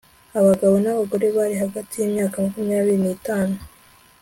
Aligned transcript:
Abagabo 0.39 0.75
nabagore 0.83 1.27
bari 1.37 1.55
hagati 1.63 1.93
yimyaka 2.01 2.35
makumyabiri 2.45 2.97
nitanu 3.03 3.55